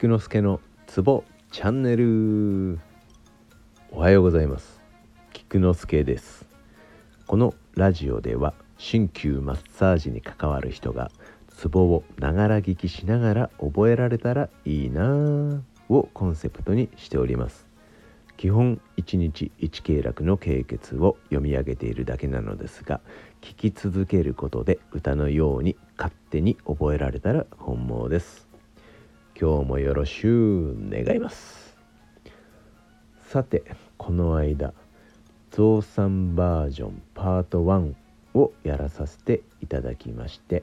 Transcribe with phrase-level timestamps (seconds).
[0.00, 2.78] 菊之助のツボチャンネル。
[3.90, 4.80] おはようございます。
[5.30, 6.46] 菊之助です。
[7.26, 11.10] このラジオでは鍼灸マッサージに関わる人が
[11.54, 15.60] ツボをながら聞きしながら覚えられたらいいなぁ
[15.90, 17.68] をコンセプトにしております。
[18.38, 23.02] 基本1日1経絡の経血を読み上げているだけなのですが
[23.42, 28.49] 聞き続けることで歌のように勝手に覚えられたら本望です。
[29.40, 31.74] 今日もよろしゅう願います。
[33.30, 33.64] さて
[33.96, 34.74] この間
[35.50, 37.94] 増産バージョンパート1
[38.34, 40.62] をやらさせていただきまして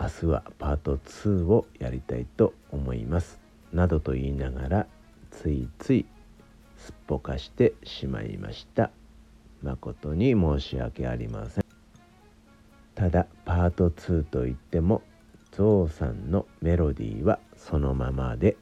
[0.00, 3.38] 明日はパート2をやりたいと思います。
[3.70, 4.86] などと言いながら
[5.30, 6.06] ついつい
[6.78, 8.90] すっぽかしてしまいました。
[9.62, 11.64] 誠に申し訳ありません。
[12.94, 15.02] ただパート2といっても
[15.52, 18.56] ゾウさんのメロディーはそのままで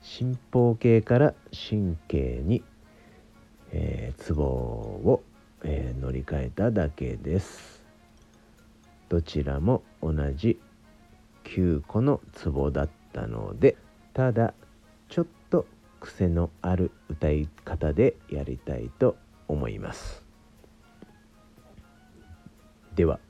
[0.00, 2.64] 進行形から神経に、
[3.72, 5.22] えー、ツボを、
[5.62, 7.84] えー、乗り換えただけです。
[9.10, 10.58] どちらも同じ
[11.44, 13.76] 9個のツボだったので
[14.14, 14.54] ただ
[15.08, 15.66] ちょっと
[15.98, 20.24] 癖のある歌い方でやりたいと思います。
[22.94, 23.18] では「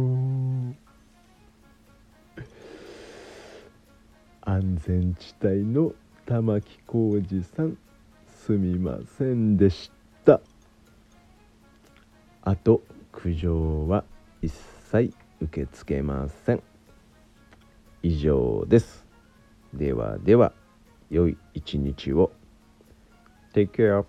[4.61, 5.91] 安全地帯の
[6.27, 7.79] 玉置浩二さん
[8.27, 9.91] すみませんでし
[10.23, 10.39] た。
[12.43, 14.03] あと苦情は
[14.43, 14.53] 一
[14.91, 16.61] 切受け付けません。
[18.03, 19.03] 以上です。
[19.73, 20.53] ではでは
[21.09, 22.31] 良い一日を。
[23.55, 24.05] Take care